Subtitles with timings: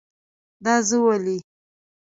[0.65, 1.37] دا زه ولی؟